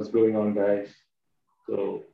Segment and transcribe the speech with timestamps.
[0.00, 0.88] What's going on, guys?
[1.68, 2.04] So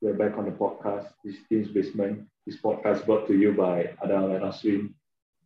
[0.00, 1.14] we're back on the podcast.
[1.24, 2.26] This Team's Basement.
[2.44, 4.92] This podcast brought to you by Adal and Aswin.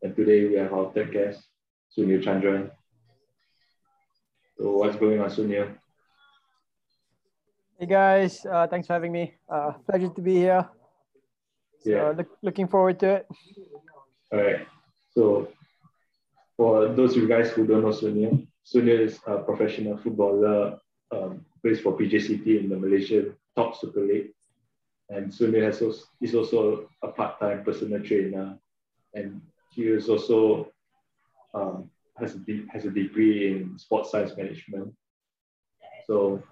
[0.01, 1.45] And today we have our third guest,
[1.93, 2.71] Sunil Chandran.
[4.57, 5.77] So what's going on, Sunil?
[7.79, 9.35] Hey guys, uh, thanks for having me.
[9.47, 10.67] Uh, pleasure to be here.
[11.81, 12.15] So, Yeah.
[12.17, 13.27] look, looking forward to it.
[14.33, 14.67] All right.
[15.11, 15.53] So
[16.57, 20.81] for those of you guys who don't know Sunil, Sunil is a professional footballer,
[21.13, 24.31] um, plays for PJ City in the Malaysian top Super League.
[25.11, 28.59] And Sunil has also, is also a part-time personal trainer.
[29.15, 29.41] And
[29.75, 30.71] he is also
[31.55, 34.95] um, has, a de- has a degree in sports science management.
[36.07, 36.43] So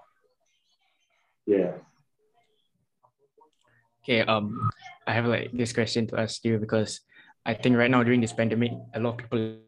[1.47, 1.73] yeah.
[4.03, 4.71] Okay, um,
[5.07, 7.01] I have like this question to ask you because
[7.45, 9.59] I think right now during this pandemic, a lot of people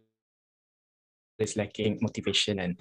[1.38, 2.78] is lacking motivation and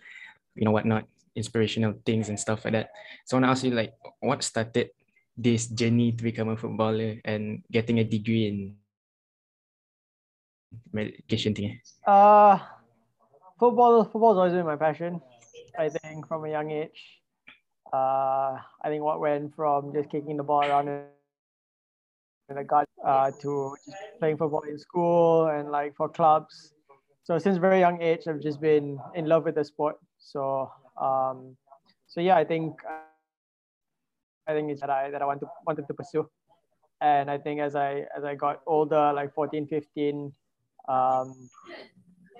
[0.55, 1.05] you know whatnot,
[1.37, 2.89] inspirational things and stuff like that.
[3.25, 4.89] So I want to ask you like, what started
[5.37, 8.75] this journey to become a footballer and getting a degree in
[10.91, 11.79] medication thing?
[12.05, 12.57] Uh,
[13.59, 15.21] football, football's always been my passion.
[15.77, 17.21] I think from a young age.
[17.93, 21.05] Uh, I think what went from just kicking the ball around in
[22.55, 26.73] the gut uh, to just playing football in school and like for clubs.
[27.23, 29.97] So since very young age, I've just been in love with the sport.
[30.17, 31.55] So um,
[32.07, 32.75] so yeah, I think
[34.47, 36.29] I think it's that I that I want to wanted to pursue.
[37.01, 40.33] And I think as I as I got older, like 14, 15,
[40.87, 41.49] um,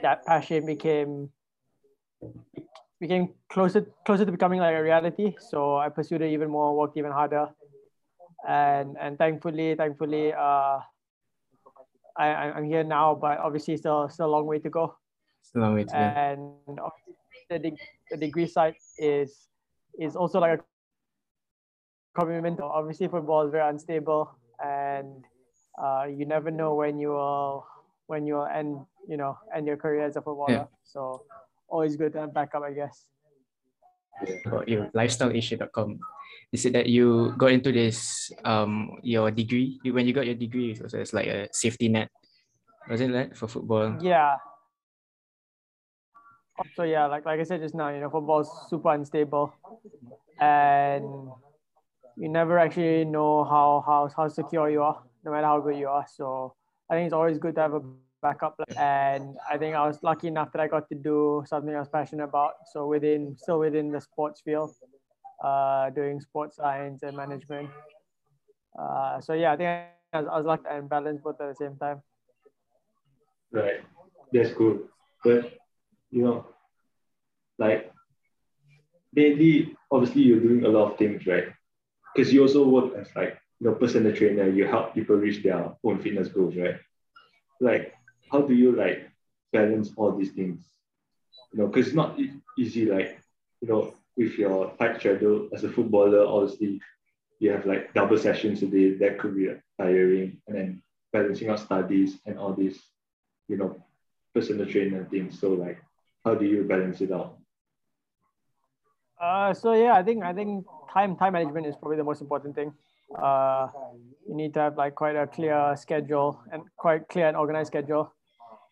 [0.01, 1.29] that passion became
[2.99, 5.35] became closer closer to becoming like a reality.
[5.39, 7.49] So I pursued it even more, worked even harder,
[8.47, 10.79] and and thankfully, thankfully, uh,
[12.17, 13.13] I I'm here now.
[13.15, 14.95] But obviously, still still a long way to go.
[15.41, 15.97] It's a long way to go.
[15.97, 17.77] And obviously the,
[18.11, 19.47] the degree side is
[19.99, 20.63] is also like a
[22.19, 22.59] commitment.
[22.59, 24.31] Obviously, football is very unstable,
[24.63, 25.25] and
[25.77, 27.65] uh, you never know when you will
[28.07, 30.67] when you will end you know end your career as a footballer.
[30.83, 31.25] So
[31.67, 33.05] always good to have backup, I guess.
[34.45, 35.99] about you, lifestyleissue.com.
[36.51, 39.79] You said that you got into this um your degree.
[39.83, 42.09] You, when you got your degree, it was it's like a safety net.
[42.89, 43.99] Was it that for football?
[43.99, 44.39] Yeah.
[46.75, 49.53] So yeah, like like I said just now, you know, football's super unstable,
[50.39, 51.03] and
[52.15, 55.87] you never actually know how how how secure you are, no matter how good you
[55.87, 56.05] are.
[56.07, 56.55] So
[56.89, 57.81] I think it's always good to have a
[58.21, 58.59] backup.
[58.77, 61.89] And I think I was lucky enough that I got to do something I was
[61.89, 62.53] passionate about.
[62.73, 64.73] So within still within the sports field,
[65.43, 67.69] uh, doing sports science and management.
[68.77, 69.69] Uh, so yeah, I think
[70.13, 72.01] I was, I was lucky and balanced both at the same time.
[73.51, 73.81] Right.
[74.33, 74.87] That's good.
[75.23, 75.53] But
[76.11, 76.45] you know,
[77.59, 77.91] like
[79.13, 81.45] mainly obviously you're doing a lot of things, right?
[82.15, 85.71] Because you also work as like you know personal trainer, you help people reach their
[85.83, 86.77] own fitness goals, right?
[87.59, 87.93] Like
[88.31, 89.09] how do you like
[89.53, 90.61] balance all these things?
[91.51, 93.19] You know, because it's not e- easy, like,
[93.61, 96.81] you know, with your tight schedule as a footballer, obviously
[97.39, 101.59] you have like double sessions a day, that could be tiring, and then balancing out
[101.59, 102.81] studies and all these
[103.47, 103.75] you know,
[104.33, 105.39] personal trainer things.
[105.39, 105.79] So like,
[106.27, 107.37] how do you balance it out?
[109.19, 112.53] Uh, so yeah, I think I think time time management is probably the most important
[112.55, 112.73] thing.
[113.17, 113.67] Uh,
[114.27, 118.13] you need to have like quite a clear schedule and quite clear and organized schedule.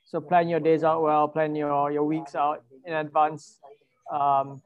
[0.04, 3.60] So plan your days out well, plan your your weeks out in advance.
[4.12, 4.62] Um,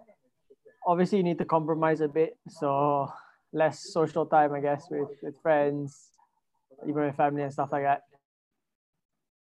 [0.86, 3.08] obviously, you need to compromise a bit, so
[3.54, 6.10] less social time, I guess, with with friends,
[6.90, 8.02] even with family and stuff like that.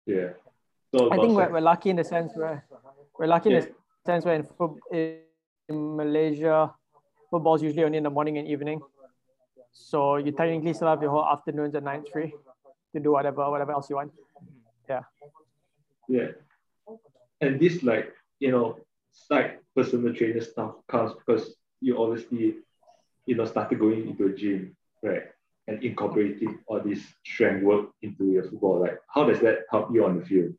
[0.05, 0.29] Yeah.
[0.95, 2.65] So I think we're, we're lucky in the sense where
[3.19, 3.65] we're lucky in Yeah.
[3.67, 3.73] the
[4.05, 6.73] sense where in, foot- in Malaysia,
[7.29, 8.81] football's usually only in the morning and evening.
[9.71, 12.33] So you technically still have your whole afternoons and nights free
[12.93, 14.11] to do whatever whatever else you want.
[14.89, 15.03] Yeah.
[16.07, 16.29] Yeah.
[17.41, 18.77] And this like, you know,
[19.11, 22.55] side personal trainer stuff comes because you obviously,
[23.25, 25.23] you know, started going into a gym, right?
[25.67, 28.79] And incorporating all this strength work into your football.
[28.81, 30.53] Like, how does that help you on the field?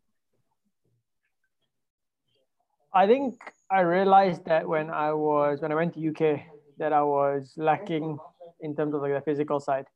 [2.93, 3.39] I think
[3.71, 6.41] I realized that when I was when I went to UK
[6.79, 8.19] that I was lacking
[8.61, 9.87] in terms of like the physical side.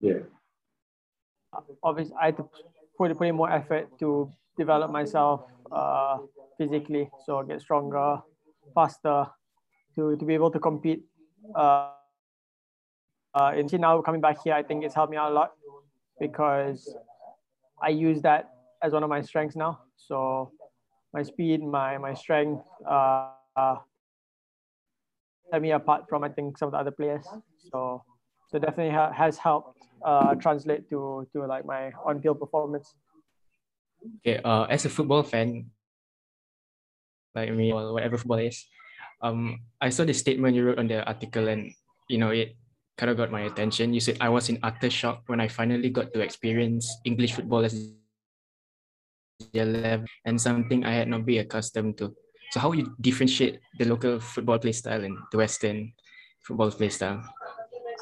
[0.00, 0.20] Yeah.
[1.82, 2.42] obviously I had to
[2.98, 5.42] put, put in more effort to develop myself
[5.72, 6.18] uh,
[6.58, 8.20] physically, so I get stronger,
[8.74, 9.26] faster,
[9.94, 11.04] to, to be able to compete.
[11.54, 11.90] Uh,
[13.34, 15.52] uh, and see now coming back here, I think it's helped me out a lot
[16.20, 16.94] because
[17.82, 18.50] I use that
[18.82, 19.80] as one of my strengths now.
[19.96, 20.52] So
[21.14, 23.78] my speed, my my strength, uh,
[25.46, 27.22] set me apart from I think some of the other players.
[27.70, 28.02] So
[28.50, 32.90] so definitely ha- has helped uh, translate to to like my on field performance.
[34.20, 35.70] Okay, uh, as a football fan,
[37.32, 38.66] like me or whatever football is,
[39.22, 41.70] um, I saw the statement you wrote on the article, and
[42.10, 42.58] you know it
[42.98, 43.94] kind of got my attention.
[43.94, 47.64] You said I was in utter shock when I finally got to experience English football
[47.64, 47.94] as
[49.52, 52.14] level and something I had not been accustomed to.
[52.52, 55.92] So how you differentiate the local football play style and the Western
[56.46, 57.22] football play style?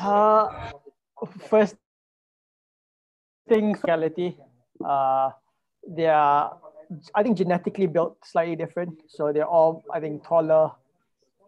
[0.01, 0.49] Uh,
[1.49, 1.77] first
[3.49, 4.37] thing, reality.
[4.85, 5.31] Uh,
[5.89, 6.59] they are,
[7.15, 9.01] I think, genetically built slightly different.
[9.09, 10.73] So they're all, I think, taller,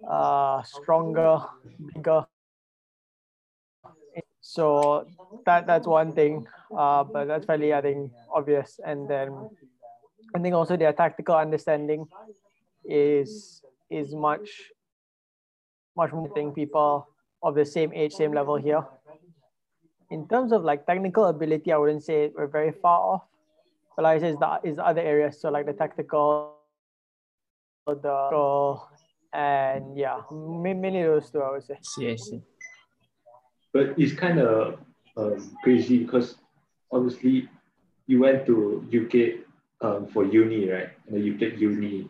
[0.08, 1.40] uh, stronger,
[1.94, 2.26] bigger.
[4.40, 5.06] So
[5.46, 6.46] that that's one thing,
[6.76, 8.78] uh, but that's fairly, I think, obvious.
[8.84, 9.48] And then
[10.34, 12.08] I think also their tactical understanding
[12.84, 14.50] is is much
[15.96, 17.06] much more thing people
[17.42, 18.84] of the same age, same level here.
[20.10, 23.22] In terms of like technical ability, I wouldn't say we're very far off.
[23.94, 25.40] But like I said, is the is the other areas.
[25.40, 26.56] So like the tactical,
[27.86, 28.78] the
[29.32, 31.78] and yeah, mainly those two I would say.
[31.82, 32.42] See, I see.
[33.72, 34.78] But it's kind of
[35.16, 36.36] um, crazy because
[36.90, 37.48] obviously
[38.06, 39.43] you went to UK
[39.80, 40.90] um, for uni, right?
[41.06, 42.08] And then you played uni.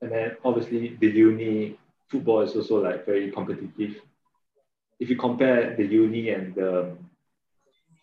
[0.00, 3.96] And then obviously the uni football is also like very competitive.
[5.00, 6.96] If you compare the uni and the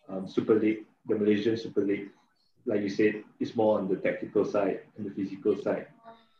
[0.08, 2.08] um, Super League, the Malaysian Super League,
[2.66, 5.86] like you said, it's more on the tactical side and the physical side.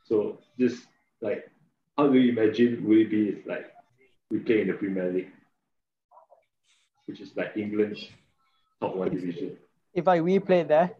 [0.04, 0.86] So just
[1.20, 1.50] like,
[1.96, 3.72] how do you imagine will it be if like
[4.30, 5.32] we play in the Premier League,
[7.06, 8.08] which is like England's
[8.80, 9.56] top one division?
[9.94, 10.92] If I we play there,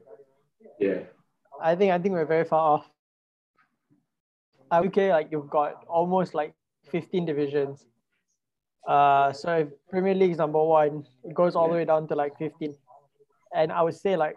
[0.79, 1.01] yeah,
[1.63, 2.91] I think I think we're very far off.
[4.73, 6.55] UK, like you've got almost like
[6.91, 7.87] 15 divisions.
[8.87, 12.15] Uh, so if Premier League is number one, it goes all the way down to
[12.15, 12.75] like 15.
[13.55, 14.37] And I would say like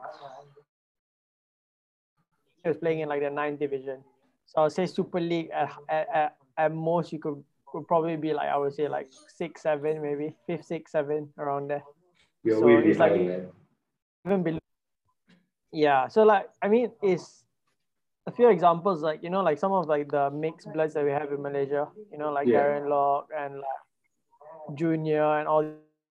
[2.63, 4.03] he was playing in like the ninth division.
[4.45, 8.15] So I would say Super League at, at, at, at most you could, could probably
[8.17, 11.83] be like I would say like six, seven, maybe fifth, six, seven around there.
[12.47, 13.47] are So way it's like- man.
[14.25, 14.59] even below.
[15.73, 17.43] Yeah, so like I mean, it's
[18.27, 21.11] a few examples like you know like some of like the mixed bloods that we
[21.11, 21.89] have in Malaysia.
[22.11, 22.61] You know like Yeah.
[22.61, 25.65] Darren Lok and like Junior and all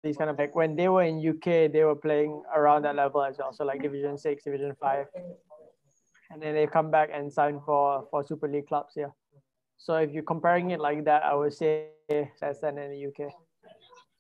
[0.03, 3.23] these kind of like when they were in UK, they were playing around that level
[3.23, 3.53] as well.
[3.53, 5.07] So like Division Six, Division Five,
[6.31, 8.95] and then they come back and sign for for Super League clubs.
[8.97, 9.13] Yeah.
[9.77, 13.31] So if you're comparing it like that, I would say less than in the UK.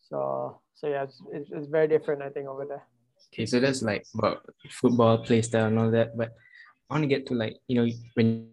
[0.02, 2.84] So so yeah, it's, it's, it's very different I think over there.
[3.28, 6.17] Okay, so that's like about football play style and all that.
[6.17, 6.32] But
[6.88, 8.49] I want to get to like you know when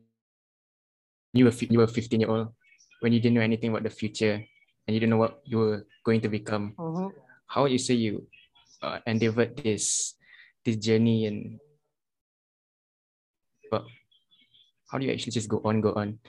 [1.33, 2.53] you were you were 15 year old
[3.01, 5.85] when you didn't know anything about the future and you didn't know what you were
[6.05, 6.73] going to become.
[6.77, 7.13] Mhm.
[7.47, 8.27] How would you say you
[8.81, 10.15] uh, endeavored this
[10.65, 11.59] this journey and
[13.71, 13.83] but
[14.87, 16.19] how do you actually just go on go on?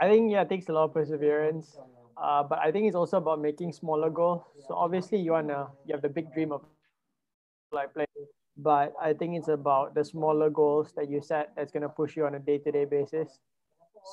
[0.00, 1.76] I think yeah, it takes a lot of perseverance.
[2.16, 4.42] Uh, but I think it's also about making smaller goals.
[4.66, 6.62] So obviously you wanna you have the big dream of
[7.72, 8.26] like playing,
[8.56, 12.26] but I think it's about the smaller goals that you set that's gonna push you
[12.26, 13.40] on a day-to-day basis.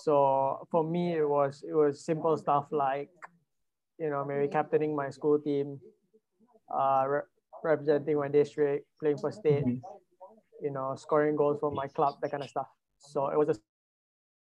[0.03, 3.09] So for me it was it was simple stuff like,
[3.99, 5.79] you know, maybe captaining my school team,
[6.73, 7.29] uh, re-
[7.63, 9.81] representing my district, playing for state, Mhm.
[10.61, 12.67] you know, scoring goals for my club, that kind of stuff.
[12.99, 13.55] So it was a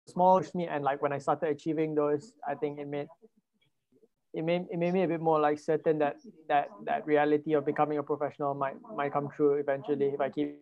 [0.09, 3.09] small me and like when I started achieving those, I think it made
[4.35, 6.17] it made it made me a bit more like certain that
[6.49, 10.57] that that reality of becoming a professional might might come true eventually if I keep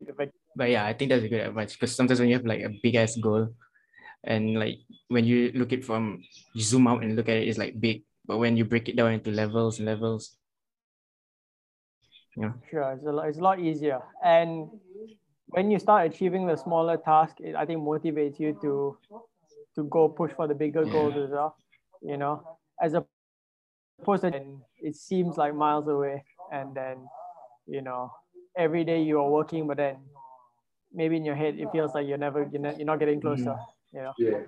[0.00, 2.46] if I But yeah, I think that's a good advice because sometimes when you have
[2.46, 3.48] like a big ass goal
[4.24, 6.22] and like when you look it from
[6.54, 8.02] you zoom out and look at it, it's like big.
[8.26, 10.36] But when you break it down into levels and levels,
[12.36, 12.52] yeah.
[12.70, 14.00] Sure, it's a lot, it's a lot easier.
[14.24, 14.68] And
[15.48, 18.98] when you start achieving the smaller task, it I think motivates you to
[19.74, 21.56] to go push for the bigger goals as well.
[22.02, 22.94] You know, as
[24.00, 24.32] opposed to
[24.80, 27.08] it seems like miles away, and then
[27.66, 28.10] you know
[28.56, 29.96] every day you are working, but then
[30.92, 33.56] maybe in your head it feels like you're never you're not, you're not getting closer.
[33.56, 33.66] Mm.
[33.92, 34.12] You know.
[34.18, 34.38] Yeah,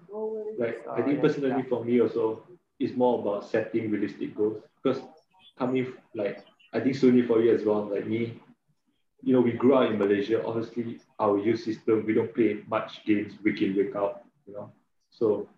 [0.59, 1.69] like I think yeah, personally yeah.
[1.69, 2.43] for me also,
[2.79, 5.03] it's more about setting realistic goals because
[5.59, 8.41] coming like I think certainly for you as well, like me,
[9.23, 10.45] you know, we grew up in Malaysia.
[10.45, 14.23] Obviously, our youth system we don't play much games week in week out.
[14.47, 14.73] You know,
[15.11, 15.49] so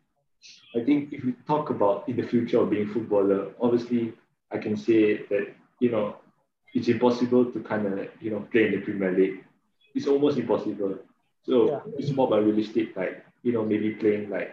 [0.74, 4.12] I think if we talk about in the future of being footballer, obviously
[4.50, 5.46] I can say that
[5.80, 6.16] you know
[6.74, 9.44] it's impossible to kind of you know play in the Premier League.
[9.94, 10.98] It's almost impossible.
[11.42, 11.80] So Yeah.
[11.98, 14.50] it's more about realistic, like you know maybe playing like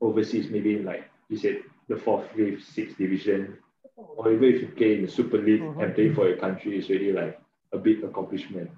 [0.00, 3.58] overseas, maybe in like you said the fourth, fifth, sixth division,
[3.96, 5.82] or even if you play in the Super League Mhm.
[5.82, 7.38] and play for your country, it's really like
[7.72, 8.70] a big accomplishment.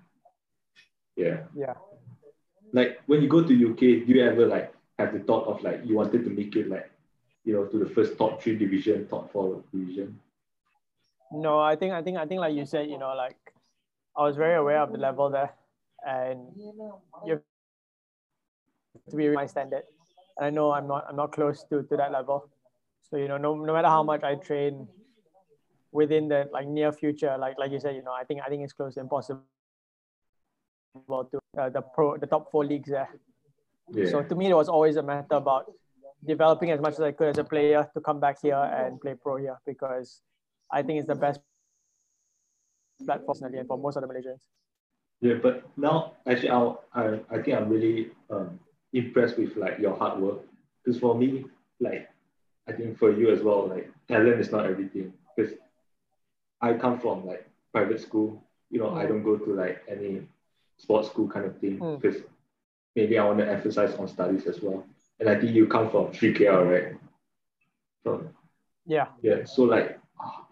[1.16, 1.44] Yeah.
[1.54, 1.74] Yeah.
[2.72, 5.80] Like when you go to UK, do you ever like have the thought of like
[5.84, 6.90] you wanted to make it like,
[7.44, 10.18] you know, to the first top three division, top four division?
[11.32, 13.36] No, I think I think I think like you said, you know, like
[14.16, 15.52] I was very aware of the level there,
[16.06, 17.42] and you have
[19.10, 19.82] to be my standard.
[20.38, 22.48] And I know I'm not I'm not close to to that level,
[23.10, 24.88] so you know, no no matter how much I train
[25.92, 28.62] within the like near future, like like you said, you know, I think I think
[28.62, 29.42] it's close to impossible
[30.96, 33.08] to uh, the pro the top four leagues there.
[33.92, 34.10] Yeah.
[34.10, 35.70] So to me, it was always a matter about
[36.24, 39.14] developing as much as I could as a player to come back here and play
[39.14, 40.22] pro here because
[40.70, 41.40] I think it's the best
[43.04, 44.40] platform and for most of the Malaysians.
[45.20, 48.58] Yeah, but now actually I I, I think I'm really um,
[48.92, 50.40] impressed with like your hard work.
[50.84, 51.44] Because for me,
[51.80, 52.08] like
[52.68, 55.12] I think for you as well, like talent is not everything.
[55.36, 55.52] Because
[56.60, 59.08] I come from like private school, you know, I Mm.
[59.08, 60.26] don't go to like any
[60.78, 62.00] sports school kind of thing Mm.
[62.96, 64.84] Maybe I want to emphasize on studies as well.
[65.20, 66.96] And I think you come from 3KL, right?
[68.02, 68.30] From
[68.86, 69.08] Yeah.
[69.22, 70.00] yeah, so like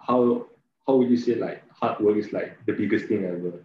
[0.06, 0.46] how
[0.86, 3.64] how would you say like hard work is like the biggest thing ever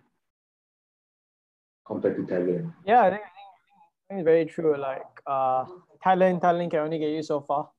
[1.85, 2.71] compared to talent?
[2.85, 4.77] Yeah, I think, I think, I think it's very true.
[4.77, 5.65] Like uh,
[6.03, 7.69] talent, talent can only get you so far.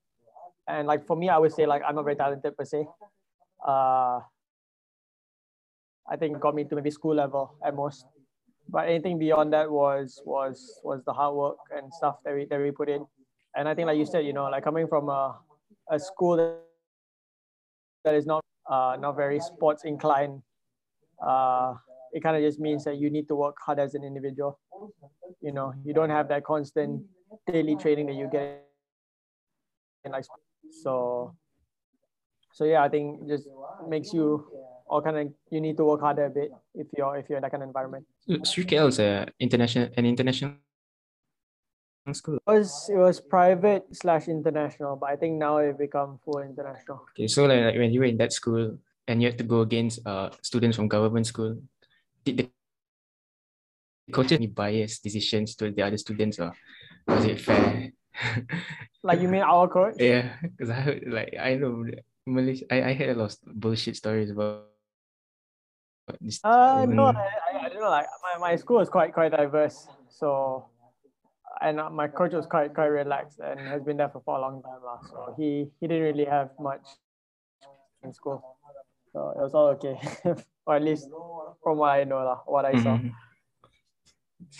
[0.67, 2.85] And like for me, I would say like I'm not very talented per se.
[3.65, 4.19] Uh,
[6.11, 8.05] I think it got me to maybe school level at most.
[8.71, 12.59] But anything beyond that was was was the hard work and stuff that we that
[12.59, 13.05] we put in.
[13.55, 15.37] And I think like you said, you know, like coming from a,
[15.89, 16.57] a school that,
[18.05, 20.41] that is not uh, not very sports inclined,
[21.21, 21.73] uh,
[22.13, 24.59] it kind of just means that you need to work hard as an individual
[25.41, 27.03] you know you don't have that constant
[27.51, 28.63] daily training that you get
[30.05, 30.25] in like
[30.83, 31.35] so
[32.53, 33.47] so yeah i think just
[33.87, 34.45] makes you
[34.91, 37.41] all kind of you need to work harder a bit if you're if you're in
[37.41, 38.03] that kind of environment
[38.43, 40.51] Sri KL is a international an international
[42.11, 42.35] school.
[42.35, 47.07] it was it was private slash international but i think now it become full international
[47.15, 49.61] Okay, so like, like when you were in that school and you had to go
[49.61, 51.55] against uh students from government school,
[52.25, 52.49] did the
[54.11, 56.51] coaches any biased decisions to the other students or
[57.07, 57.91] was it fair?
[59.03, 61.85] like you mean our coach yeah, because I heard like I know
[62.25, 64.70] Malaysia I, I heard a lot of bullshit stories about
[66.19, 66.39] this.
[66.43, 67.89] Uh, no, um, I, I, I don't know.
[67.89, 70.65] Like my, my school is quite quite diverse, so
[71.61, 74.41] and uh, my coach was quite quite relaxed and has been there for, for a
[74.41, 74.99] long time now.
[75.09, 76.81] So he he didn't really have much
[78.03, 78.57] in school,
[79.13, 79.97] so it was all okay,
[80.65, 81.07] or at least
[81.63, 82.97] from what I know, lah, what I saw.
[82.97, 83.13] mhm.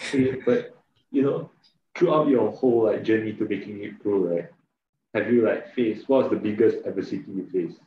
[0.07, 0.77] Okay, but
[1.11, 1.49] you know,
[1.95, 4.49] throughout your whole like journey to making it pro, right?
[5.13, 7.79] Have you like faced what was the biggest adversity you faced?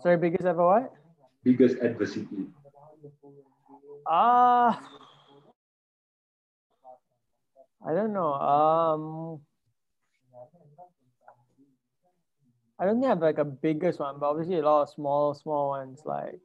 [0.00, 0.92] Sorry, biggest ever what?
[1.44, 2.46] Biggest adversity.
[4.06, 4.80] Ah,
[7.86, 8.32] I don't know.
[8.34, 9.40] Um,
[12.78, 15.34] I don't think I have like a biggest one, but obviously a lot of small,
[15.34, 16.02] small ones.
[16.04, 16.40] Like,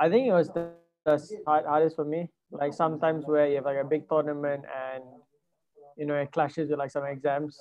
[0.00, 0.70] I think it was the,
[1.04, 2.30] the hard, hardest for me.
[2.50, 5.04] Like sometimes where you have like a big tournament and
[5.96, 7.58] you know it clashes with like some exams.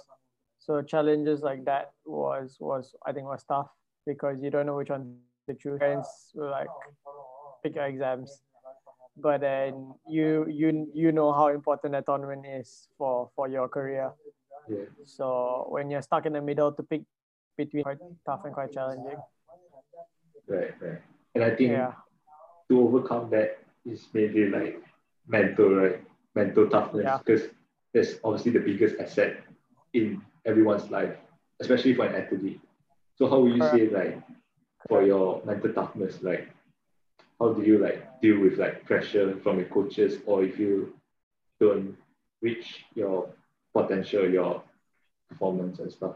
[0.60, 3.70] So challenges like that was was I think was tough
[4.06, 5.18] because you don't know which one
[5.54, 5.80] choose.
[5.80, 6.68] Parents will like
[7.64, 8.42] pick your exams
[9.18, 14.12] but then you you you know how important that tournament is for for your career
[14.68, 14.92] Yeah.
[15.06, 17.04] so when you're stuck in the middle to pick
[17.56, 19.16] between quite tough and quite challenging
[20.48, 21.02] Right, right.
[21.34, 21.94] And I think yeah
[22.70, 24.82] to overcome that is maybe like
[25.28, 26.02] mental, right?
[26.34, 27.04] Mental toughness.
[27.06, 27.20] Yeah.
[27.24, 27.44] Because
[27.94, 29.38] that's obviously the biggest asset
[29.94, 31.16] in everyone's life,
[31.60, 32.60] especially for an athlete.
[33.18, 34.20] So how would you say like
[34.88, 36.50] for your mental toughness, like
[37.40, 40.20] how do you like deal with like pressure from your coaches?
[40.26, 40.94] Or if you
[41.60, 41.96] don't
[42.42, 43.30] reach your
[43.74, 44.64] potential, your
[45.30, 46.16] performance and stuff?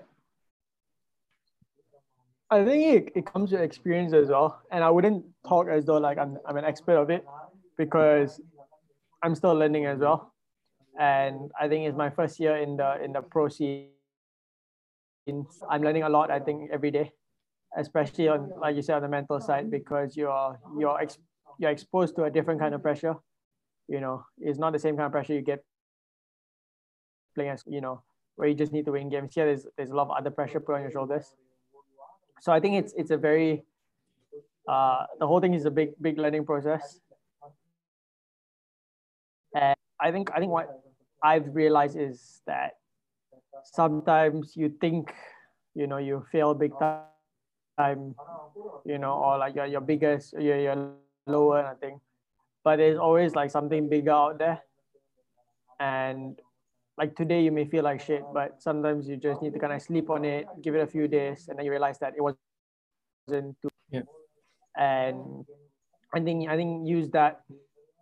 [2.52, 4.62] i think it, it comes with experience as well.
[4.72, 7.24] And i wouldn't talk as though like I'm, I'm an expert of it
[7.78, 8.42] because
[9.24, 10.34] i'm still learning as well.
[11.00, 13.90] And i think it's my first year in the in the pro scene.
[15.70, 17.12] I'm learning a lot i think every day
[17.80, 21.18] especially on like you said on the mental side because you're you're ex-
[21.60, 23.16] you're exposed to a different kind of pressure.
[23.88, 25.64] You know it's not the same kind of pressure you get
[27.36, 28.04] playing as you know
[28.36, 29.34] where you just need to win games.
[29.34, 31.34] Here there's there's a lot of other pressure put on your shoulders.
[32.42, 33.64] So i think it's it's a very
[34.68, 37.00] uh the whole thing is a big big learning process.
[39.56, 40.70] And i think i think what
[41.24, 42.78] I've realized is that
[43.64, 45.14] sometimes you think,
[45.76, 47.04] you know, you fail big time,
[48.86, 50.92] you know, or like you're your biggest, you're, you're
[51.28, 52.02] lower, I think.
[52.64, 54.62] But there's always like something bigger out there.
[55.80, 56.40] And
[56.98, 59.82] like today you may feel like shit, but sometimes you just need to kind of
[59.82, 63.56] sleep on it, give it a few days, and then you realize that it wasn't
[63.62, 63.70] too.
[63.90, 64.02] Yeah.
[64.78, 65.46] And
[66.14, 67.42] I think I think use that.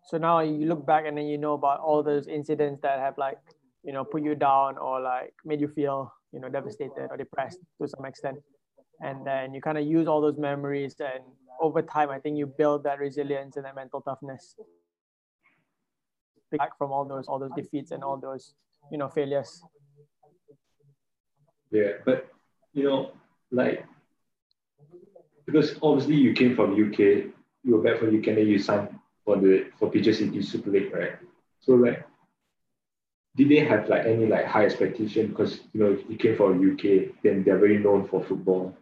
[0.09, 3.17] So now you look back and then you know about all those incidents that have
[3.17, 3.37] like
[3.83, 7.59] you know put you down or like made you feel you know devastated or depressed
[7.79, 8.37] to some extent,
[9.01, 11.23] and then you kind of use all those memories and
[11.61, 14.55] over time I think you build that resilience and that mental toughness
[16.51, 18.53] back from all those all those defeats and all those
[18.91, 19.61] you know failures.
[21.71, 22.27] Yeah, but
[22.73, 23.11] you know,
[23.51, 23.85] like
[25.45, 26.99] because obviously you came from UK,
[27.63, 28.89] you were back from UK, and you signed
[29.25, 31.13] for the for City Super League, right?
[31.59, 32.05] So like,
[33.35, 35.27] did they have like any like high expectation?
[35.27, 38.75] Because you know you came from UK, then they're very known for football.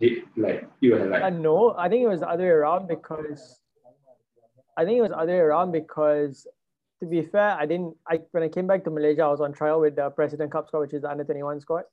[0.00, 1.22] Did like you had like?
[1.22, 3.60] Uh, no, I think it was the other way around because
[4.76, 6.46] I think it was the other way around because
[7.00, 7.96] to be fair, I didn't.
[8.08, 10.68] I when I came back to Malaysia, I was on trial with the President Cup
[10.68, 11.84] squad, which is the under twenty one squad.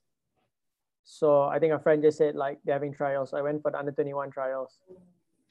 [1.04, 3.32] So I think a friend just said like they're having trials.
[3.32, 4.80] So I went for the under twenty one trials,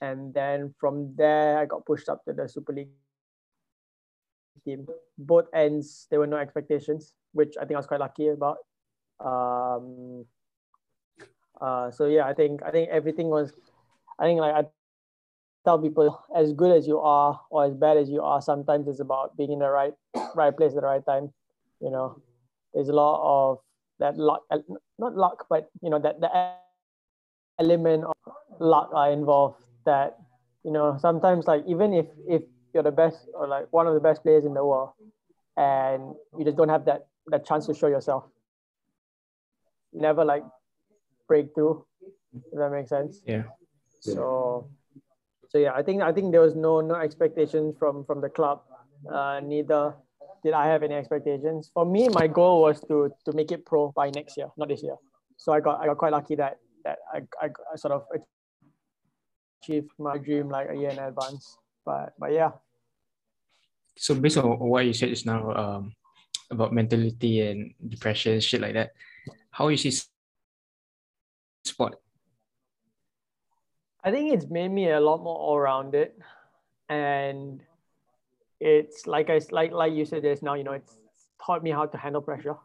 [0.01, 2.89] and then from there I got pushed up to the Super League
[4.65, 4.87] team.
[5.19, 8.59] Both ends there were no expectations, which I think I was quite lucky about.
[9.21, 10.27] Um,
[11.61, 13.53] uh, so yeah, I think I think everything was.
[14.19, 14.65] I think like I
[15.67, 19.01] tell people as good as you are or as bad as you are sometimes it's
[19.01, 19.93] about being in the right
[20.35, 21.29] right place at the right time
[21.81, 22.23] you know
[22.73, 23.59] there's a lot of
[23.99, 24.43] that luck
[24.99, 26.31] not luck but you know that the
[27.59, 30.19] element of luck are involved that
[30.63, 34.01] you know sometimes like even if if you're the best or like one of the
[34.01, 34.91] best players in the world
[35.57, 38.25] and you just don't have that that chance to show yourself
[39.93, 40.45] never like
[41.29, 41.85] break through
[42.35, 43.45] if that makes sense Yeah.
[44.01, 44.69] so
[45.49, 48.63] so yeah, I think I think there was no no expectations from from the club.
[49.09, 49.95] Uh, neither
[50.43, 51.71] did I have any expectations.
[51.73, 54.83] For me, my goal was to to make it pro by next year, not this
[54.83, 54.97] year.
[55.39, 58.05] So I got I got quite lucky that that I, I, I sort of
[59.63, 61.57] achieved my dream like a year in advance.
[61.87, 62.51] But but yeah,
[63.97, 65.95] So based on what you said just now um,
[66.51, 68.91] about mentality and depression, shit like that,
[69.51, 69.95] how you see
[71.67, 71.97] s- sport?
[74.05, 76.13] I think it's made me a lot more all-rounded,
[76.89, 77.63] and
[78.61, 80.55] it's like I like like you said just now.
[80.55, 80.97] You know, it's
[81.45, 82.57] taught me how to handle pressure.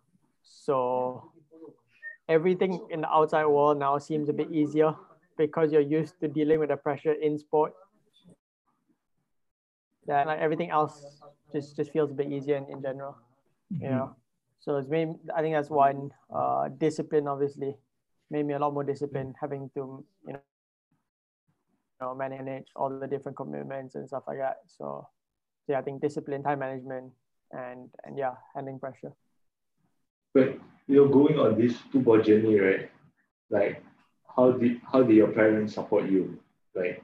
[0.44, 1.32] So
[2.30, 4.96] everything in the outside world now seems a bit easier
[5.38, 7.74] because you're used to dealing with the pressure in sport.
[10.08, 13.18] That like everything else just just feels a bit easier in, in general.
[13.80, 14.16] You know,
[14.60, 15.10] so it's made.
[15.36, 17.28] I think that's one uh, discipline.
[17.28, 17.78] Obviously,
[18.32, 20.41] made me a lot more disciplined having to you know
[22.02, 24.58] you know, manage all the different commitments and stuff like that.
[24.65, 25.08] So,
[25.67, 27.12] yeah, I think discipline, time management,
[27.52, 29.13] and and yeah, handling pressure.
[30.34, 32.89] But you know, going on this football journey, right?
[33.50, 33.84] Like,
[34.36, 36.39] how did how did your parents support you?
[36.74, 37.04] Like,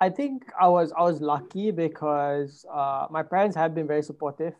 [0.00, 4.54] I think I was I was lucky because uh, my parents have been very supportive.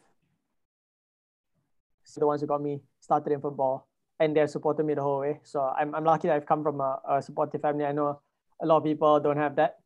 [2.05, 3.90] So the ones who got me started in football,
[4.21, 5.41] and they've supported me the whole way.
[5.43, 7.85] So I'm I'm lucky that I've come from a, a supportive family.
[7.85, 8.21] I know
[8.63, 9.79] a lot of people don't have that.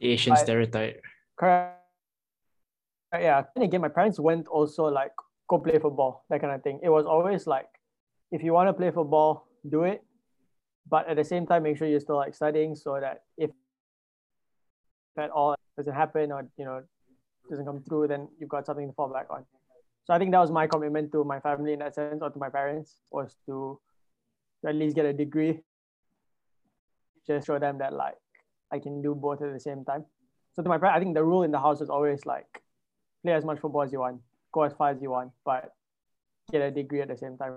[0.00, 1.00] The Asian I- stereotype.
[1.38, 1.78] Correct.
[3.14, 3.44] Yeah.
[3.54, 5.12] And again, my parents went also like
[5.48, 6.80] go play football, that kind of thing.
[6.82, 7.68] It was always like,
[8.32, 10.02] if you want to play football, do it.
[10.88, 13.50] But at the same time, make sure you're still like studying so that if
[15.18, 16.82] at all doesn't happen or you know
[17.48, 19.44] doesn't come through, then you've got something to fall back on.
[20.06, 22.38] So I think that was my commitment to my family in that sense, or to
[22.38, 23.78] my parents, was to,
[24.62, 25.60] to at least get a degree.
[27.26, 28.14] Just show them that like
[28.72, 30.04] I can do both at the same time.
[30.54, 32.62] So to my parents, I think the rule in the house is always like
[33.24, 34.20] play as much football as you want,
[34.52, 35.72] go as far as you want, but
[36.52, 37.54] get a degree at the same time.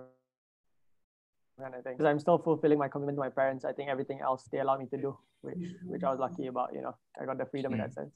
[1.62, 1.93] Kind of thing.
[1.93, 3.63] Because I'm still fulfilling my commitment to my parents.
[3.63, 6.73] I think everything else they allow me to do, which which I was lucky about.
[6.73, 8.05] You know, I got the freedom in that hmm.
[8.05, 8.13] sense.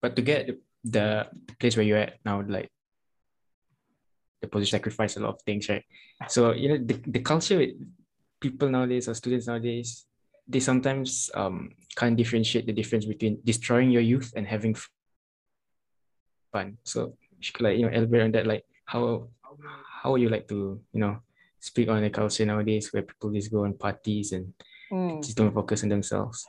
[0.00, 0.48] But to get
[0.84, 1.26] the
[1.58, 2.70] place where you're at now, like
[4.40, 5.84] the position sacrifice a lot of things, right?
[6.28, 7.70] So you know the, the culture with
[8.40, 10.06] people nowadays or students nowadays,
[10.46, 14.76] they sometimes um can't differentiate the difference between destroying your youth and having
[16.52, 16.78] fun.
[16.84, 19.28] So you could, like you know elaborate on that, like how
[20.02, 21.18] how would you like to you know
[21.60, 24.52] speak on the culture nowadays where people just go on parties and
[24.90, 25.22] Mm.
[25.22, 26.48] just don't focus on themselves.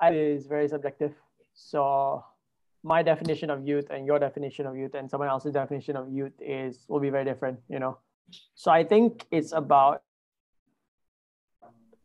[0.00, 1.12] It is very subjective.
[1.54, 2.22] So
[2.88, 6.32] my definition of youth and your definition of youth and someone else's definition of youth
[6.40, 7.98] is will be very different, you know.
[8.54, 10.02] So I think it's about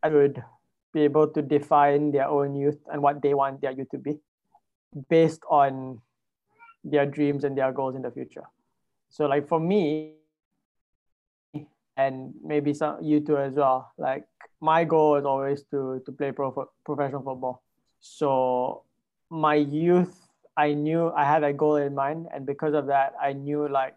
[0.03, 0.43] I would
[0.93, 4.19] be able to define their own youth and what they want their youth to be
[5.09, 6.01] based on
[6.83, 8.43] their dreams and their goals in the future.
[9.09, 10.15] So like for me,
[11.95, 14.27] and maybe some you too as well, like
[14.59, 16.51] my goal is always to to play pro
[16.85, 17.63] professional football.
[18.01, 18.83] So
[19.29, 20.22] my youth,
[20.55, 23.95] I knew I had a goal in mind, and because of that, I knew like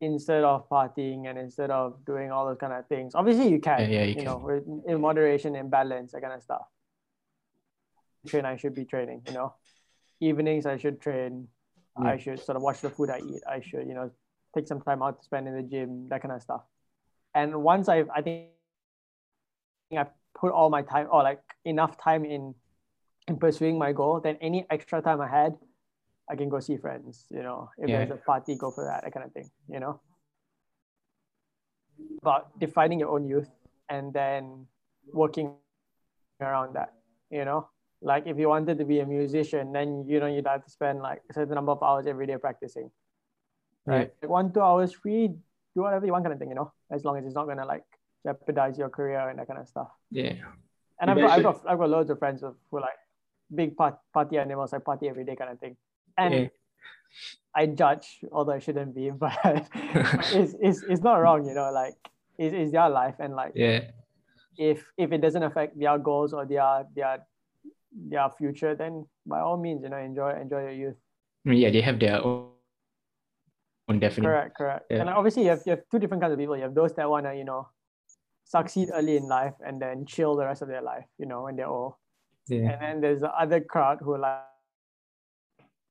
[0.00, 3.80] instead of partying and instead of doing all those kind of things, obviously you can,
[3.80, 4.24] Yeah, yeah, you you, can.
[4.24, 6.66] know, in moderation and balance, that kind of stuff.
[8.26, 9.54] Train, I should be training, you know.
[10.20, 11.48] Evenings, I should train.
[12.00, 12.08] Yeah.
[12.08, 13.42] I should sort of watch the food I eat.
[13.48, 14.10] I should, you know,
[14.54, 16.62] take some time out to spend in the gym, that kind of stuff.
[17.34, 18.48] And once I, I think
[19.92, 22.54] I put all my time or like enough time in
[23.28, 25.56] in pursuing my goal, then any extra time I had,
[26.28, 27.98] I can go see friends, you know, if Yeah.
[27.98, 30.00] there's a party, go for that, that kind of thing, you know.
[32.22, 33.50] But defining your own youth
[33.88, 34.66] and then
[35.12, 35.54] working
[36.40, 36.94] around that,
[37.30, 37.68] you know.
[38.02, 41.00] Like if you wanted to be a musician, then you know you'd have to spend
[41.00, 42.90] like a certain number of hours every day practicing.
[43.86, 44.12] Right.
[44.20, 47.04] Like one, two hours free, do whatever you want kind of thing, you know, as
[47.04, 47.84] long as it's not gonna like
[48.24, 49.88] jeopardize your career and that kind of stuff.
[50.10, 50.34] Yeah.
[51.00, 52.98] And I've got, I've got I've got loads of friends of who like
[53.54, 55.76] big part, party animals, like party every day kind of thing.
[56.18, 56.48] And Yeah.
[57.54, 59.32] I judge, although I shouldn't be, but
[60.34, 61.94] it's, it's it's not wrong, you know, like
[62.38, 63.90] it's, it's their life and like Yeah.
[64.58, 67.26] if if it doesn't affect their goals or their their
[67.92, 70.96] their future, then by all means, you know, enjoy enjoy your youth.
[71.44, 72.50] Yeah, they have their own,
[73.88, 74.24] own definition.
[74.24, 74.84] Correct, correct.
[74.90, 75.00] Yeah.
[75.00, 76.56] And obviously you have, you have two different kinds of people.
[76.56, 77.68] You have those that wanna, you know,
[78.44, 81.56] succeed early in life and then chill the rest of their life, you know, when
[81.56, 81.94] they're old.
[82.48, 82.70] Yeah.
[82.72, 84.40] And then there's the other crowd who like,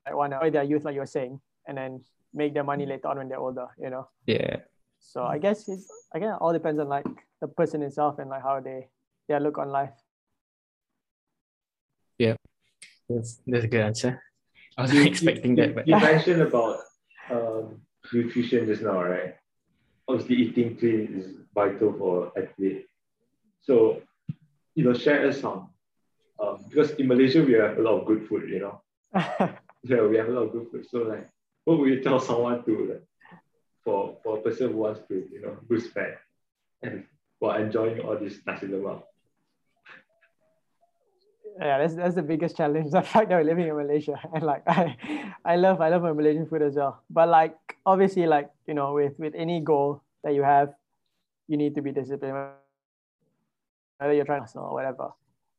[0.05, 2.85] like want to enjoy their youth, like you were saying, and then make their money
[2.85, 4.07] later on when they're older, you know.
[4.25, 4.57] Yeah.
[4.99, 7.05] So I guess it's again it all depends on like
[7.41, 8.89] the person itself and like how they
[9.27, 9.93] their look on life.
[12.17, 12.35] Yeah.
[13.09, 14.21] That's, that's a good answer.
[14.77, 16.79] I wasn't you- expecting you, that, but you mentioned about
[17.29, 17.81] um,
[18.13, 19.35] nutrition just now, right?
[20.07, 22.85] Obviously, eating clean is vital for athlete.
[23.61, 24.01] So,
[24.75, 25.69] you know, share us some.
[26.39, 28.81] Um, because in Malaysia we have a lot of good food, you know.
[29.87, 30.87] Yeah, we have a lot of good food.
[30.89, 31.29] So, like,
[31.65, 33.03] what would you tell someone to, like,
[33.83, 36.17] for for a person who wants to, you know, lose fat
[36.81, 37.05] and
[37.37, 39.03] while enjoying all this nasi lemak?
[41.59, 42.91] yeah, that's that's the biggest challenge.
[42.97, 44.95] The fact that we're living in Malaysia and like I,
[45.43, 47.03] I love I love my Malaysian food as well.
[47.09, 50.73] But like obviously like you know with with any goal that you have,
[51.47, 52.51] you need to be disciplined.
[53.97, 55.11] Whether you're trying to or whatever,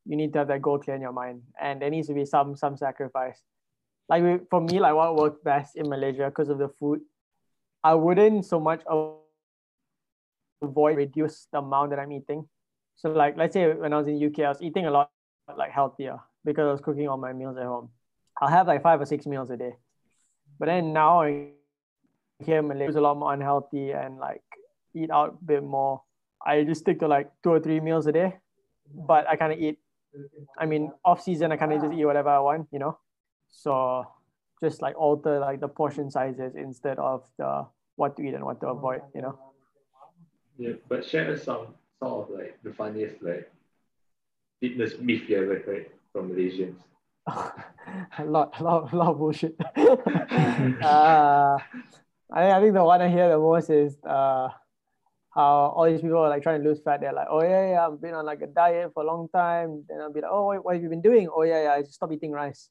[0.07, 2.25] you need to have that goal clear in your mind, and there needs to be
[2.25, 3.43] some some sacrifice.
[4.09, 7.01] Like we, for me, like what worked best in Malaysia because of the food,
[7.83, 8.83] I wouldn't so much
[10.63, 12.49] avoid reduce the amount that I'm eating.
[12.97, 15.11] So like let's say when I was in UK, I was eating a lot
[15.57, 17.91] like healthier because I was cooking all my meals at home.
[18.41, 19.75] I'll have like five or six meals a day.
[20.59, 21.51] But then now I
[22.45, 24.43] here in Malaysia it's a lot more unhealthy and like
[24.95, 26.03] eat out a bit more.
[26.45, 28.37] I just stick to like two or three meals a day.
[28.95, 29.79] But I kind of eat
[30.59, 32.99] I mean off season I kind of just eat whatever I want, you know.
[33.49, 34.07] So
[34.61, 38.61] just like alter like the portion sizes instead of the what to eat and what
[38.61, 39.39] to avoid, you know.
[40.59, 43.51] Yeah, but share us some sort of like the funniest like
[44.61, 46.77] fitness myth you ever heard from Malaysians.
[47.27, 49.57] a lot, a lot, a lot of bullshit.
[49.77, 51.59] uh,
[52.31, 54.49] I, I think the one I hear the most is uh,
[55.37, 57.01] how all these people are like trying to lose fat.
[57.01, 59.85] They're like, oh yeah, yeah, I've been on like a diet for a long time.
[59.89, 61.29] Then I'll be like, oh, what have you been doing?
[61.29, 62.71] Oh yeah, yeah, I just stopped eating rice.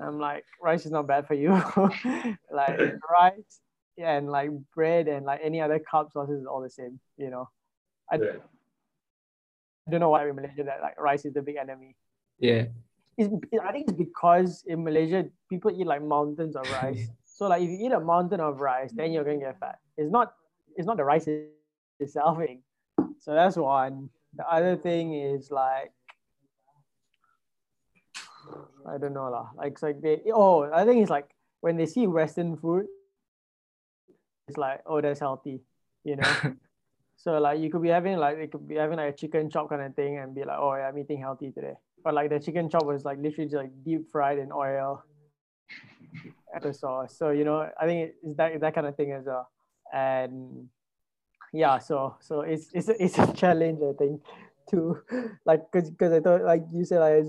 [0.00, 1.50] I'm like, rice is not bad for you.
[2.50, 2.78] like
[3.10, 3.60] rice
[3.98, 7.00] and like bread and like any other carb sources is all the same.
[7.16, 7.48] You know,
[8.10, 8.38] I Yeah.
[9.90, 11.96] don't know why in Malaysia that like rice is the big enemy
[12.38, 12.66] yeah.
[13.16, 13.28] it's,
[13.62, 17.08] I think it's because in Malaysia people eat like mountains of rice.
[17.24, 19.78] so like if you eat a mountain of rice, then you're gonna get fat.
[19.96, 20.34] It's not
[20.76, 21.26] it's not the rice
[21.98, 22.62] thing.
[23.20, 24.10] So that's one.
[24.36, 25.92] The other thing is like
[28.86, 29.48] I don't know lah.
[29.56, 31.28] Like it's like they oh I think it's like
[31.60, 32.86] when they see Western food,
[34.48, 35.62] it's like oh that's healthy,
[36.04, 36.32] you know.
[37.16, 39.70] So like you could be having like it could be having like a chicken chop
[39.70, 41.72] kind of thing and be like, oh yeah, I'm eating healthy today.
[42.02, 45.02] But like the chicken chop was like literally just like deep fried in oil
[46.52, 47.16] and the sauce.
[47.16, 49.48] So you know, I think it's that that kind of thing as well.
[49.90, 50.68] And
[51.54, 54.20] yeah, so so it's it's a, it's a challenge I think
[54.70, 54.98] to
[55.46, 57.22] like because because I thought like you said I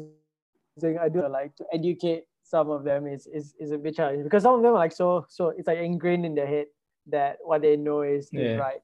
[0.80, 4.24] saying I do like to educate some of them is is is a bit challenging
[4.24, 6.66] because some of them are like so so it's like ingrained in their head
[7.08, 8.42] that what they know is, Yeah.
[8.42, 8.82] is right.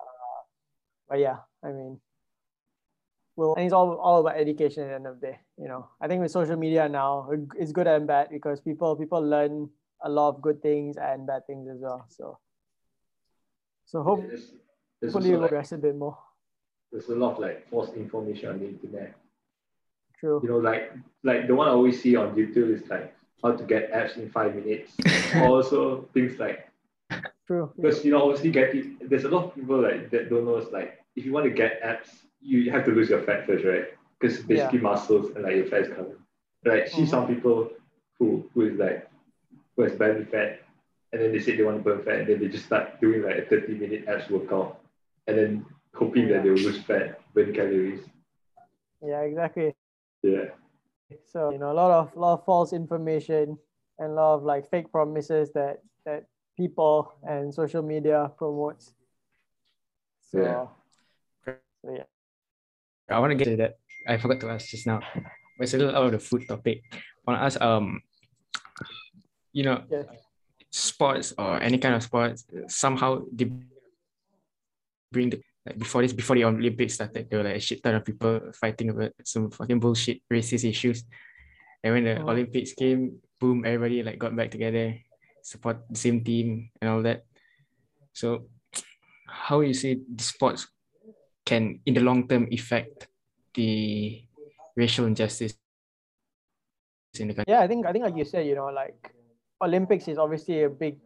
[0.00, 0.42] Uh,
[1.08, 2.00] but yeah, I mean,
[3.36, 5.38] well, and it's all all about education at the end of the day.
[5.58, 9.20] You know, I think with social media now, it's good and bad because people people
[9.20, 9.68] learn
[10.02, 12.06] a lot of good things and bad things as well.
[12.08, 12.38] So,
[13.86, 14.52] so hopefully There's,
[15.00, 16.16] there's, we'll also like, a bit more.
[16.90, 19.14] there's a lot of like false information on the internet.
[20.18, 20.40] True.
[20.42, 20.92] You know, like
[21.22, 24.30] like the one I always see on YouTube is like how to get abs in
[24.30, 24.92] five minutes.
[25.36, 26.68] also things like
[27.46, 27.70] True.
[27.76, 30.72] because you know obviously getting there's a lot of people like that don't know it's
[30.72, 32.08] like if you want to get abs
[32.40, 35.82] you have to lose your fat first right because basically muscles and like your fat
[35.82, 36.16] is coming
[36.64, 37.08] like see Mhm.
[37.08, 37.70] some people
[38.18, 39.10] who who is like
[39.76, 40.60] who has belly fat
[41.14, 43.22] and then they say they want to burn fat and then they just start doing
[43.22, 44.82] like a 30 minute abs workout
[45.28, 48.02] and then hoping that they will lose fat burn calories
[48.98, 49.74] Yeah, exactly.
[50.26, 50.50] yeah
[51.30, 53.54] So you know, a lot of lot of false information
[54.02, 58.94] and a lot of like fake promises that that people and social media promotes.
[60.30, 60.66] So, Yeah.
[61.46, 62.08] so yeah.
[63.10, 63.78] I want to get to that.
[64.08, 65.00] I forgot to ask just now.
[65.14, 66.82] But it's a little out of the food topic.
[66.90, 68.02] I want to ask, um,
[69.52, 70.02] you know, Yeah.
[70.74, 73.46] Sports or any kind of sports somehow they
[75.14, 77.94] bring the like before this before the Olympics started, there were like a shit ton
[77.94, 81.06] of people fighting about some fucking bullshit racist issues.
[81.82, 82.28] And when the Mhm.
[82.28, 84.98] Olympics came, boom, everybody like got back together,
[85.40, 87.24] support the same team and all that.
[88.12, 88.50] So
[89.24, 90.68] how you see the sports
[91.46, 93.08] can in the long term affect
[93.54, 94.20] the
[94.76, 95.56] racial injustice
[97.16, 97.54] in the country?
[97.54, 99.14] Yeah, I think I think like you said, you know, like
[99.64, 100.98] Olympics is obviously a big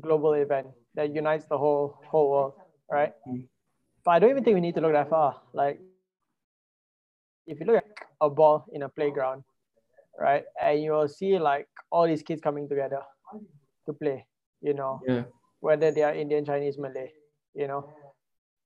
[0.00, 2.54] global event that unites the whole whole world,
[2.90, 3.12] right?
[3.28, 3.46] Mm.
[4.04, 5.40] But I don't even think we need to look that far.
[5.52, 5.80] Like
[7.46, 7.84] if you look at
[8.20, 9.44] a ball in a playground,
[10.18, 13.02] right, and you will see like all these kids coming together
[13.86, 14.26] to play,
[14.60, 15.24] you know, Yeah.
[15.60, 17.12] whether they are Indian, Chinese, Malay,
[17.54, 17.94] you know.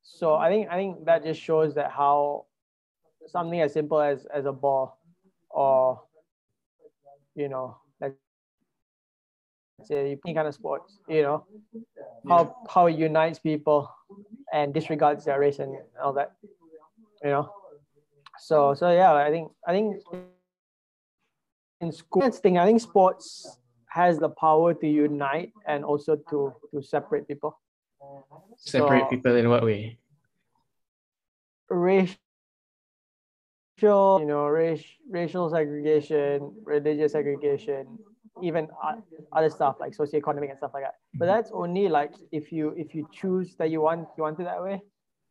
[0.03, 2.47] So I think I think that just shows that how
[3.27, 4.99] something as simple as as a ball
[5.51, 6.03] or
[7.35, 7.77] you know
[9.91, 11.45] any kind of sports you know
[12.29, 13.89] how how it unites people
[14.53, 16.33] and disregards their race and all that
[17.23, 17.49] you know
[18.39, 19.97] so so yeah i think i think
[21.81, 26.17] in school that's the thing i think sports has the power to unite and also
[26.31, 27.59] to to separate people
[28.57, 29.99] Separate So- people in what way?
[31.71, 32.17] racial
[34.21, 37.87] you know race, racial segregation religious segregation
[38.43, 38.69] even
[39.33, 40.95] other stuff like socioeconomic and stuff like that.
[41.15, 41.35] But mm-hmm.
[41.35, 44.63] that's only like if you if you choose that you want you want it that
[44.63, 44.81] way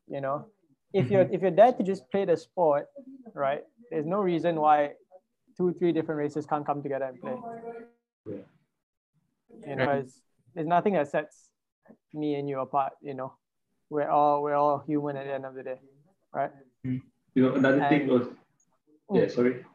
[0.08, 0.46] you know?
[0.94, 1.34] If you're mm-hmm.
[1.34, 2.88] if you're there to just play the sport
[3.34, 4.94] right there's no reason why
[5.58, 7.36] two three different races can't come together and play.
[8.26, 8.36] Yeah.
[9.68, 10.06] you know
[10.56, 11.50] there's nothing that sets
[12.14, 13.34] me and you apart you know?
[13.90, 15.80] We're all we're all human at the end of the day
[16.34, 16.52] right?
[16.86, 17.06] Mm-hmm.
[17.36, 18.28] You know another thing was
[19.14, 19.32] yeah mm.
[19.32, 19.66] sorry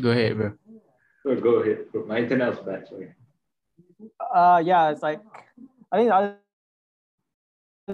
[0.00, 0.52] Go ahead, bro.
[1.40, 2.06] go ahead bro.
[2.06, 3.14] my internet was bad sorry.
[4.34, 5.20] Uh yeah it's like
[5.90, 6.38] i think the other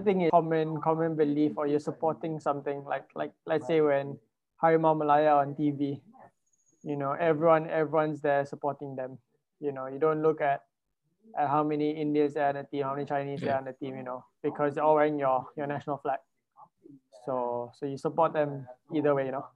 [0.05, 4.19] thing is common common belief or you're supporting something like like let's say when
[4.63, 6.01] harimau malaya on tv
[6.85, 9.19] you know everyone everyone's there supporting them.
[9.61, 10.63] You know you don't look at
[11.39, 13.73] at how many indians are on the team how many chinese there are on the
[13.73, 16.19] team you know because they're all wearing your your national flag.
[17.25, 19.47] So so you support them either way you know.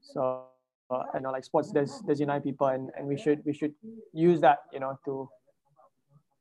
[0.00, 0.46] So
[0.90, 3.74] uh, you know like sports does does unite people and and we should we should
[4.12, 5.28] use that you know to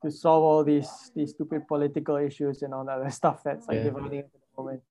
[0.04, 3.78] to solve all these these stupid political issues and all that other stuff that's like
[3.78, 3.84] Yeah.
[3.90, 4.82] dividing at the moment.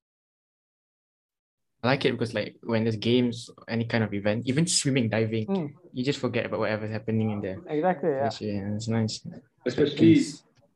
[1.83, 5.45] I like it because like when there's games, any kind of event, even swimming, diving,
[5.47, 5.73] Mm.
[5.93, 7.59] you just forget about whatever's happening in there.
[7.67, 8.09] Exactly.
[8.09, 8.25] Yeah.
[8.25, 9.21] Actually, yeah, it's nice.
[9.65, 10.23] especially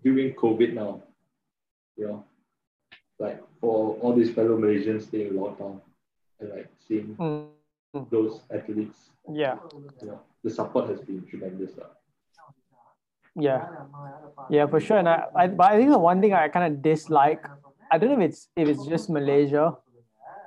[0.03, 1.01] during COVID now,
[1.97, 2.23] you know,
[3.19, 5.81] like for all these fellow Malaysians staying in lockdown
[6.39, 7.49] and like seeing Mm.
[7.95, 8.09] Mm.
[8.09, 9.57] those athletes, Yeah.
[10.01, 11.75] you know, the support has been tremendous.
[11.77, 11.91] lah.
[13.35, 13.67] Yeah.
[14.49, 14.97] Yeah, for sure.
[14.97, 17.43] And I, I but I think the one thing I kind of dislike,
[17.91, 19.75] I don't know if it's if it's just Malaysia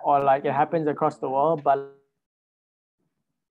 [0.05, 1.77] or like it happens across the world, but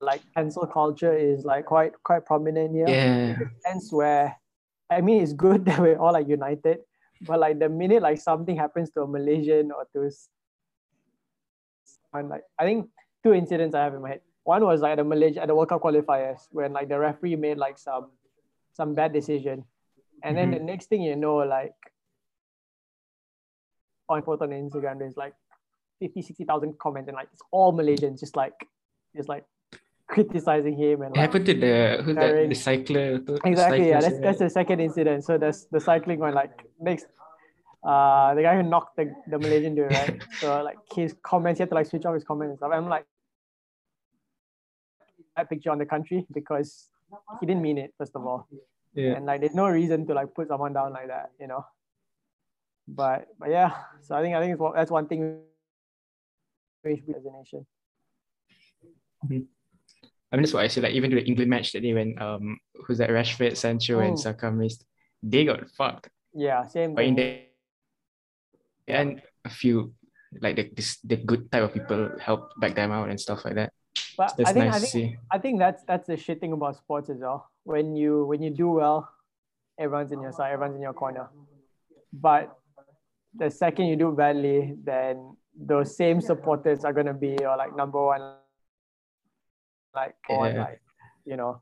[0.01, 2.89] like cancel culture is like quite quite prominent here.
[2.89, 3.37] Yeah.
[3.65, 4.37] sense where
[4.89, 6.79] I mean it's good that we're all like united,
[7.21, 10.29] but like the minute like something happens to a Malaysian or to s-
[12.13, 12.89] and like I think
[13.23, 14.21] two incidents I have in my head.
[14.43, 17.35] One was like at the Malaysia at the World Cup qualifiers when like the referee
[17.35, 18.07] made like some
[18.73, 19.65] some bad decision.
[20.23, 21.75] And then the next thing you know, like
[24.09, 25.33] on photo on Instagram, there's like
[25.99, 28.53] 50, 60,000 comments and like it's all Malaysians just like
[29.15, 29.45] just like
[30.07, 33.19] criticizing him and It like, happened to the who's that the cycler.
[33.19, 37.05] the exactly yeah that's that's the second incident so that's the cycling one like next
[37.83, 41.61] uh the guy who knocked the, the Malaysian dude right so like his comments he
[41.63, 43.05] had to like switch off his comments and stuff I'm like
[45.35, 46.89] that picture on the country because
[47.39, 48.47] he didn't mean it first of all
[48.93, 49.13] yeah.
[49.13, 51.65] and like there's no reason to like put someone down like that you know
[52.87, 55.39] but but yeah so I think I think it's, that's one thing
[56.83, 57.65] we should be as a nation
[59.23, 60.81] I mean, that's what I say.
[60.81, 64.15] Like even to the England match that day when um who's that Rashford, Sancho, and
[64.15, 64.19] Mm.
[64.19, 64.83] Saka missed,
[65.21, 66.09] they got fucked.
[66.33, 67.41] yeah same But in the
[68.87, 69.93] and a few
[70.41, 73.55] like the this the good type of people help back them out and stuff like
[73.55, 73.71] that.
[74.17, 75.17] But That's I think nice I think.
[75.31, 77.49] I think that's that's the shit thing about sports as well.
[77.63, 79.09] When you when you do well,
[79.79, 81.29] everyone's in your side, everyone's in your corner.
[82.11, 82.55] But
[83.35, 88.03] the second you do badly, then those same supporters are gonna be your like number
[88.03, 88.35] one,
[89.95, 90.81] like on like
[91.25, 91.61] you know.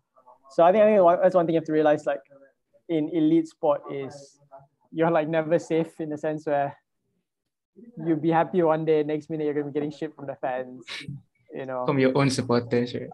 [0.50, 2.06] So I think I think that's one thing you have to realize.
[2.06, 2.22] Like
[2.90, 4.40] in elite sport is
[4.92, 6.76] you're like never safe in the sense where
[8.06, 10.84] you'll be happy one day, next minute you're gonna be getting shit from the fans.
[11.54, 11.86] You know.
[11.86, 13.10] From your own supporters, right?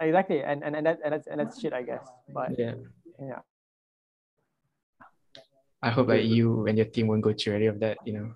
[0.00, 0.42] exactly.
[0.42, 2.06] And and, and that and that's and that's shit i guess.
[2.32, 2.74] But Yeah.
[3.20, 3.40] yeah.
[5.82, 8.28] I hope like you and your team won't go through any of that, you know.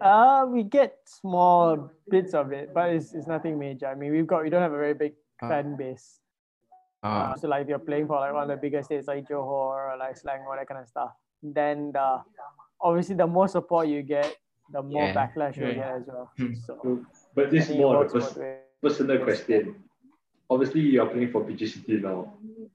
[0.00, 3.86] uh we get small bits of it but it's, it's nothing major.
[3.88, 6.20] I mean we've got we don't have a very big Uh, fan base.
[7.02, 9.26] Uh, uh, so like if you're playing for like one of the biggest states like
[9.26, 11.10] johor or like Selangor or that kind of stuff
[11.42, 12.22] then the
[12.80, 14.30] obviously the more support you get
[14.70, 16.30] the more Yeah, backlash you'll get as well.
[16.38, 16.54] Hmm.
[16.66, 17.02] so
[17.34, 18.38] But this think it more works a pers-
[18.82, 19.82] personal question.
[20.50, 22.34] Obviously, you are playing for PJ City now,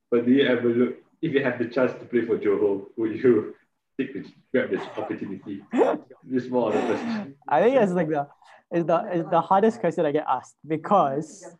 [0.09, 3.15] but do you ever look if you have the chance to play for Johor, would
[3.15, 3.55] you
[3.99, 5.63] take the grab the opportunity?
[6.23, 7.35] This more of a question.
[7.47, 8.27] I think it's like the
[8.71, 11.55] it's the it's the hardest question I get asked because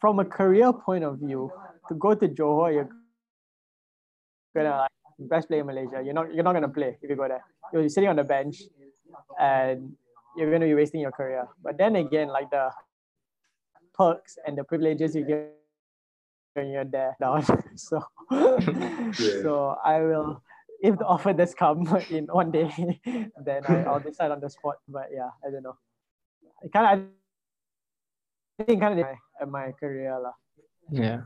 [0.00, 1.50] from a career point of view,
[1.88, 2.88] to go to Johor, you're
[4.54, 4.90] gonna like
[5.28, 6.00] best player in Malaysia.
[6.04, 7.44] You're not you're not gonna play if you go there.
[7.72, 8.62] You're sitting on the bench
[9.38, 9.92] and
[10.36, 11.48] you're gonna be wasting your career.
[11.62, 12.70] But then again, like the
[13.94, 15.54] perks and the privileges you get
[16.54, 17.44] when you're there down.
[17.76, 18.02] so
[19.42, 20.42] so I will
[20.80, 22.70] if the offer does come in one day,
[23.44, 24.76] then I'll, I'll decide on the spot.
[24.88, 25.76] But yeah, I don't know.
[26.62, 27.06] I kind of,
[28.60, 29.06] I think kind of
[29.40, 30.32] my, my career lah.
[30.90, 31.20] yeah.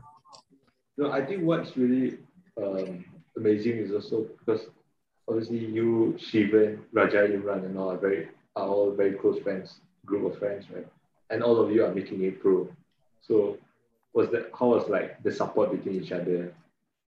[0.97, 2.19] No, I think what's really
[2.61, 3.03] um,
[3.35, 4.67] amazing is also because
[5.27, 10.31] obviously you, Shivan, Raja Imran, and all are very are all very close friends, group
[10.31, 10.87] of friends, right?
[11.29, 12.69] And all of you are making it pro.
[13.21, 13.57] So
[14.13, 16.53] was that how was like the support between each other?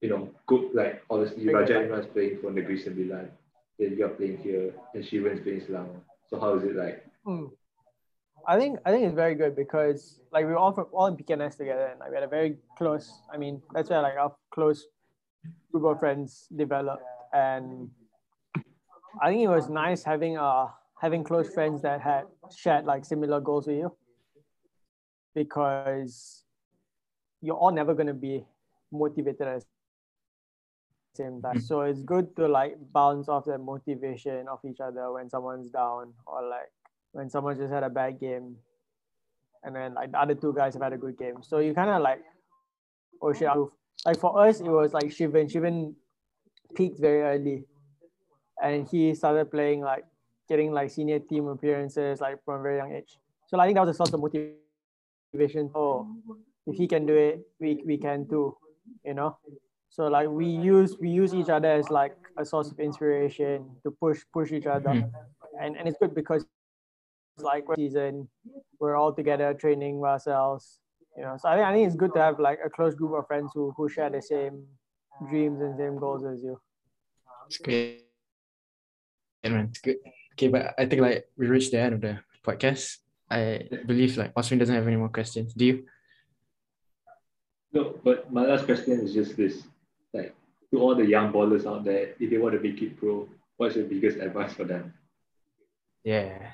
[0.01, 1.73] You know, good like obviously Raja.
[1.73, 3.29] Imran's playing for Negeri Sembilan,
[3.79, 5.99] then you are playing here, and Shivan's playing Selangor.
[6.29, 7.05] So how is it like?
[7.25, 7.45] Hmm.
[8.47, 11.17] I think I think it's very good because like we were all from, all in
[11.17, 13.21] PKNS together and like we had a very close.
[13.31, 14.87] I mean that's where like our close
[15.71, 17.89] group of friends developed and
[19.21, 20.67] I think it was nice having uh
[20.99, 22.23] having close friends that had
[22.55, 23.95] shared like similar goals with you
[25.35, 26.43] because
[27.41, 28.43] you're all never gonna be
[28.91, 29.65] motivated at the
[31.15, 31.57] same time.
[31.57, 31.61] Mm.
[31.61, 36.13] So it's good to like bounce off the motivation of each other when someone's down
[36.25, 36.71] or like
[37.11, 38.55] when someone just had a bad game
[39.63, 41.43] and then like the other two guys have had a good game.
[41.43, 42.21] So you kind of like,
[43.21, 43.71] oh shit, I'll-
[44.05, 45.51] like for us, it was like Shivan.
[45.51, 45.93] Shivan
[46.75, 47.65] peaked very early
[48.61, 50.05] and he started playing like
[50.47, 53.17] getting like senior team appearances like from a very young age.
[53.47, 55.71] So I think that was a source of motivation.
[55.75, 56.07] Oh,
[56.65, 58.57] if he can do it, we, we can too,
[59.05, 59.37] you know?
[59.89, 63.91] So like we use we use each other as like a source of inspiration to
[63.91, 64.89] push push each other.
[64.89, 65.11] Mhm.
[65.61, 66.45] And and it's good because
[67.35, 68.27] it's like season
[68.79, 70.79] we're all together training ourselves.
[71.15, 73.13] You know, so I think I think it's good to have like a close group
[73.17, 74.67] of friends who who share the same
[75.29, 76.59] dreams and same goals as you.
[77.47, 78.03] It's great.
[79.43, 79.97] It's good.
[80.37, 82.97] Okay, but I think like we reached the end of the podcast.
[83.29, 85.51] I believe like Oswin doesn't have any more questions.
[85.53, 85.85] Do you?
[87.73, 89.63] No, but my last question is just this:
[90.13, 90.35] like
[90.69, 93.27] to all the young ballers out there, if they want to make it pro,
[93.57, 94.93] what's your biggest advice for them?
[96.03, 96.51] Yeah.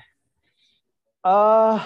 [1.22, 1.84] Uh,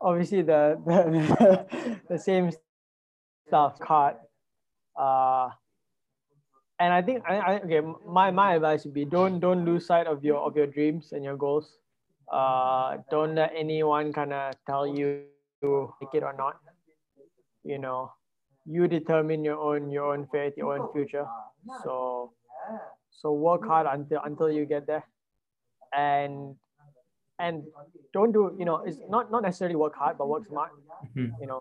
[0.00, 2.52] obviously the the, the same
[3.48, 4.14] stuff card.
[4.96, 5.50] Uh,
[6.78, 7.80] and I think I, I okay.
[8.06, 11.24] My my advice would be don't don't lose sight of your of your dreams and
[11.24, 11.78] your goals.
[12.32, 15.06] Uh, don't let anyone kind of tell you
[15.62, 16.56] to make it or not.
[17.64, 18.12] You know,
[18.66, 21.26] you determine your own your own fate, your own future.
[21.82, 22.32] So
[23.10, 25.04] so work hard until until you get there.
[25.96, 26.54] and
[27.38, 27.62] and
[28.14, 30.70] don't do you know it's not not necessarily work hard but work smart
[31.06, 31.28] Mhm.
[31.40, 31.60] you know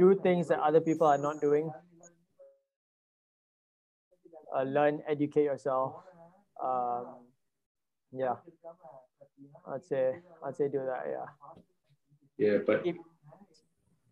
[0.00, 1.70] do things that other people are not doing
[4.56, 5.94] uh, learn educate yourself
[6.62, 7.06] um,
[8.12, 8.34] yeah
[9.72, 11.26] i'd say i'd say do that yeah
[12.38, 12.96] Yeah, but keep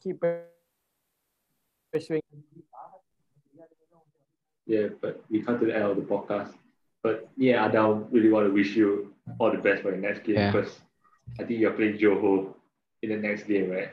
[0.03, 0.21] keep
[1.93, 2.23] pursuing
[4.67, 6.55] yeah, but we come to the end of the podcast.
[7.03, 10.37] But yeah, Adam really want to wish you all the best for your next game
[10.37, 10.53] Yeah.
[10.53, 10.79] because
[11.41, 12.55] I think you're playing Johor
[13.03, 13.91] in the next game, right?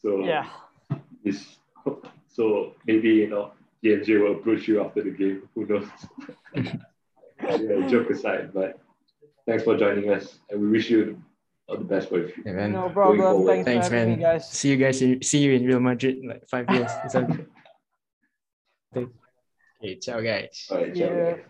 [0.00, 0.46] So yeah
[1.24, 1.58] this
[2.26, 3.52] so maybe you know
[3.84, 5.48] TMJ will approach you after the game.
[5.54, 5.88] Who knows?
[6.54, 8.78] yeah, joke aside, but
[9.46, 11.20] thanks for joining us, and we wish you
[11.68, 12.50] all the best for your future.
[12.50, 12.72] Yeah, man.
[12.72, 13.46] no problem forward.
[13.46, 14.20] thanks, Thanks, for man.
[14.20, 15.02] guys See you guys.
[15.02, 16.90] In, see you in Real Madrid in like five years.
[17.04, 17.26] It's all.
[19.84, 20.68] Okay, ciao, guys.
[20.70, 21.32] All right, ciao, Yeah.
[21.32, 21.40] guys.